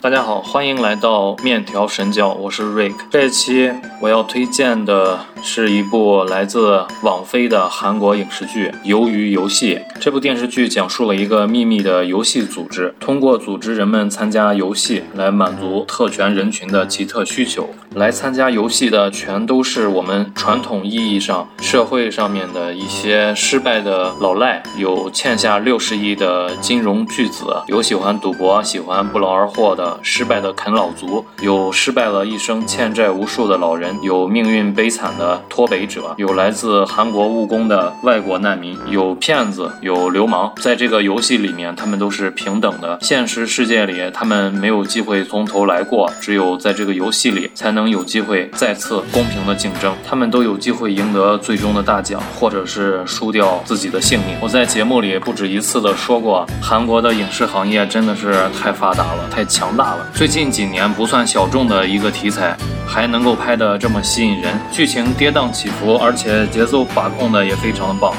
[0.00, 2.94] 大家好，欢迎来到面条神教，我是 Rick。
[3.10, 9.76] 这一期我要推荐的是一部来自网飞的韩国影视剧《鱿鱼游戏》。
[10.00, 17.68] 这部电视剧讲述了一个秘密的游戏组织，通过组织人们参加游戏来满足特权人群的奇特需求。
[17.94, 40.52] 来参加游戏的全都是我们传统意义上社会上面的一些失败的老赖，有欠下六十亿的金融巨子，有喜欢赌博、喜欢不劳而获的失败的啃老族，有失败了一生欠债无数的老人，有命运悲惨的脱北者，有来自韩国务工的外国难民，有骗子，有流氓。
[40.60, 42.96] 在这个游戏里面，他们都是平等的。
[43.00, 47.88] 现实世界里，他们没有机会从头来过，只有在这个游戏里才能。
[47.88, 54.36] 有机会再次公平的竞争，他们都有机会赢得最终的大奖，或者是输掉自己的性命。
[54.42, 60.06] 我在节目里不止一次的说过，韩国的影视行业真的是太发达了，太强大了。
[60.12, 62.54] 最近几年不算小众的一个题材，
[62.86, 68.14] 还能够拍得这么吸引人，剧情跌宕起伏，而且节奏把控的也非常的棒，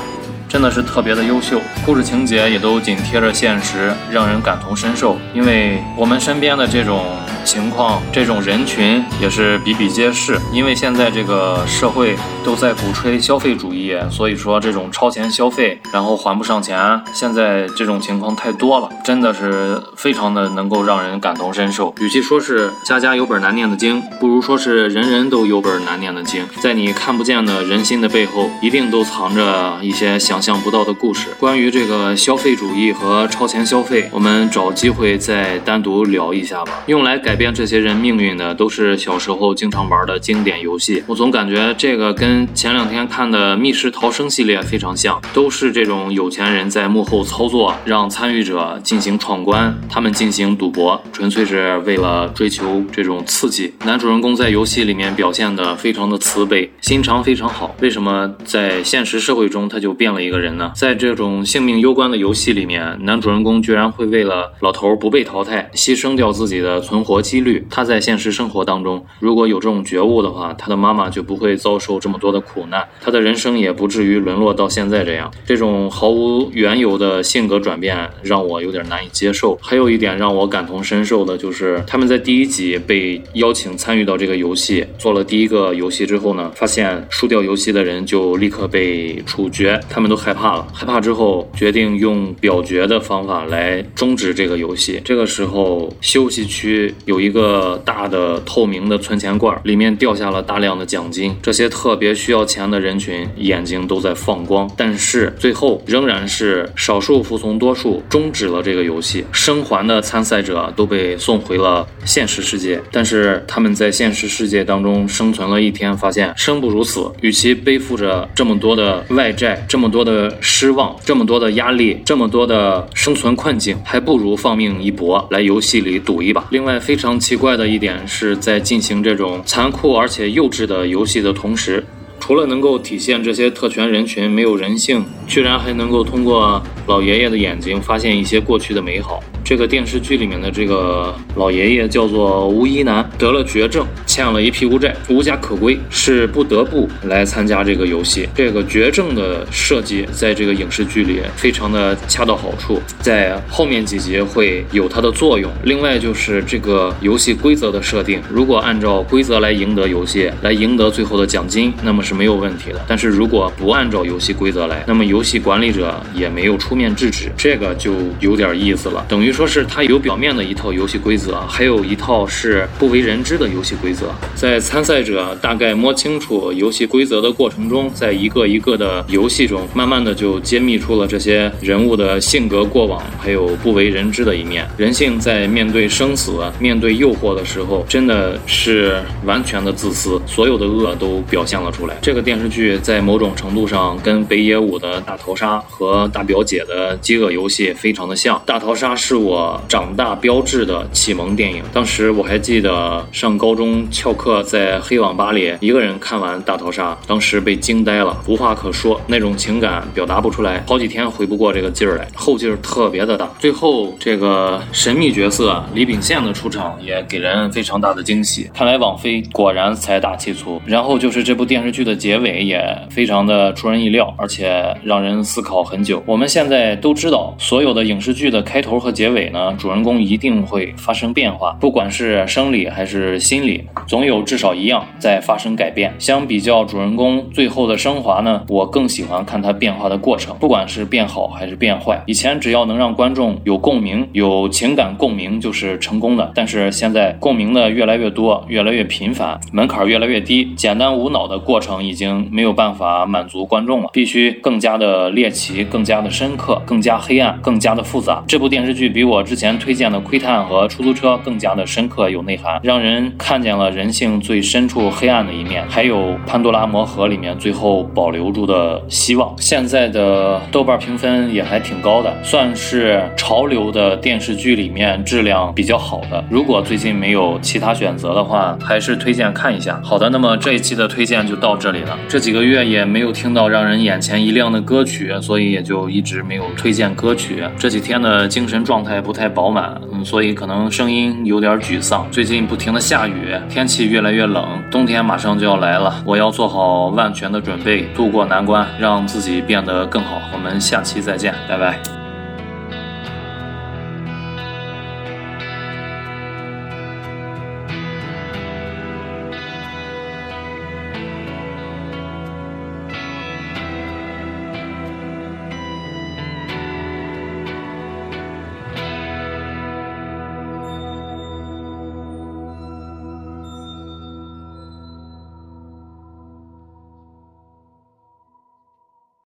[0.49, 1.61] 真的是特别的优秀。
[1.85, 5.15] 故事情节也都紧贴着现实，让人感同身受。
[5.33, 7.05] 因为我们身边的这种。
[7.45, 21.95] 情况这种人群也是比比皆是，因为现在这个社会都在鼓吹消费主义，所以说这种超前消费，然后还不上钱，现在这种情况太多了，真的是非常的能够让人感同身受。
[21.99, 26.45] 与其说是家家有本难念的经，不如说是人人都有本难念的经。
[26.61, 31.29] 在你看不见的人心的背后，一定都藏着一些想想象不到的故事。
[31.39, 36.83] 关于这个消费主义和超前消费，我们找机会再单独聊一下吧。
[36.85, 37.29] 用来改。
[37.29, 41.01] 改变这些人命运的都是小时候经常玩的经典游戏。
[41.07, 53.73] 我总感觉这个跟前两天看的密室逃生系列非常像，都是这种有钱人在幕后操作，让参与者进行闯关，他们进行赌博，纯粹是为了追求这种刺激。
[53.85, 57.73] 男主人公在游戏里面表现的非常的慈悲，心肠非常好。
[57.79, 60.71] 为什么在现实社会中他就变了一一个人呢？
[60.75, 67.19] 在这种性命攸关的游戏里面，男主人公居然会为了老头不被淘汰，牺牲掉自己的存活。
[67.19, 75.31] 几率，他在现实生活当中，如果有这种觉悟的话，他的妈妈就不会遭受这么多的苦难，他的人生也不至于沦落到现在这样。
[75.45, 79.57] 这种毫无缘由的性格转变让我有点难以接受。
[79.61, 90.67] 还有一点让我感同身受的就是，他们在第一集被邀请参与到这个游戏，做了第一个游戏之后呢，发现输掉游戏的人就立刻被处决，他们都害怕了。
[90.73, 95.01] 害怕之后，决定用表决的方法来终止这个游戏。
[95.03, 96.93] 这个时候，休息区。
[97.05, 101.33] 有一个大的透明的存钱罐，里面掉下了大量的奖金。
[101.41, 109.25] 这些特别需要钱的人群眼睛都在放光，但是最后仍然是少数服从多数，终止了这个游戏。
[109.31, 117.09] 生还的参赛者都被送回了现实世界，但是他们在现实世界当中生存了一天，发现生不如死。
[117.21, 126.43] 与其背负着这么多的外债、这么多的的失望、这么多的压力、这么多的生存困境，还不如放命一搏，来游戏里赌一把。
[126.49, 131.85] 另外，非常奇怪的一点是在进行这种残酷而且幼稚的游戏的同时，
[132.19, 139.23] 除了能够体现这些特权人群没有人性，居然还能够通过老爷爷的眼睛发现一些过去的美好。
[139.49, 148.29] 这个电视剧里面的这个老爷爷叫做吴一男，得了绝症，欠了一屁股债，无家可归，是不得不来参加这个游戏。
[148.35, 155.51] 这个绝症的设计在这个影视剧里非常的恰到好处，在后面几集会有它的作用。
[155.63, 162.79] 另外就是这个游戏规则的设定，如果按照规则来赢得游戏，来赢得最后的奖金，那么是没有问题的。
[162.87, 169.33] 但是如果不按照游戏规则来，那么游戏管理者也没有出面制止，这个就有点意思了，等于。
[169.38, 174.07] 说说是它有表面的一套游戏规则，还有一套是不为人知的游戏规则。
[174.35, 184.67] 在参赛者大概摸清楚游戏规则的过程中，在一个一个的游戏中，慢慢的就揭秘出了这些人物的性格、过往，还有不为人知的一面。
[184.75, 191.95] 人性在面对生死、面对诱惑的时候，真的是完全的自私，所有的恶都表现了出来。
[192.01, 198.41] 这个电视剧在某种程度上跟北野武的大逃杀和大表姐的饥饿游戏非常的像。
[198.45, 199.28] 大逃杀是我。
[199.29, 213.29] 我长大标志的启蒙电影，当时我还记得上高中翘课在黑网吧里一个人看完《大逃杀》，当时被惊呆了，无话可说，那种情感表达不出来，好几天回不过这个劲儿来，后劲儿特别的大。
[213.37, 220.59] 最后这个神秘角色李秉宪的出场也给人非常大的惊喜，看来网飞果然财大气粗。
[220.65, 222.59] 然后就是这部电视剧的结尾也
[222.89, 226.01] 非常的出人意料，而且让人思考很久。
[226.07, 229.18] 我们现在都知道，所有的影视剧的开头和结尾。
[229.19, 235.93] 尾呢，主人公一定会发生变化，不管是生理还是心理，总有至少一样在发生改变。
[235.99, 242.01] 相比较主人公最后的升华呢，我更喜欢看他变化的过程，不管是变好还是变坏。
[242.05, 258.23] 以前只要能让观众有共鸣、有情感共鸣就是成功的，但是现在共鸣的越来越多，越来越频繁，门槛越来越低，简单无脑的过程已经没有办法满足观众了，必须更加的猎奇，更加的深刻，更加黑暗，更加的复杂。
[258.27, 269.33] 这部电视剧比我之前推荐的《窥探》和《出租车》更加的深刻有内涵，让人看见了人性最深处黑暗的一面，还有潘多拉魔盒里面最后保留住的希望。
[269.37, 276.21] 现在的豆瓣评分也还挺高的，算是潮流的电视剧里面质量比较好的。
[276.29, 279.79] 如果最近没有其他选择的话，还是推荐看一下。
[279.81, 281.97] 好的，那么这一期的推荐就到这里了。
[282.09, 287.41] 这几个月也没有听到让人眼前一亮的歌曲，所以也就一直没有推荐歌曲。
[287.57, 292.07] 这几天的精神状态态不太饱满，嗯，所以可能声音有点沮丧。
[292.09, 300.19] 最近不停的下雨，天气越来越冷，冬天马上就要来了，我要做好万全的准备，度过难关，让自己变得更好。
[300.33, 301.98] 我们下期再见，拜拜。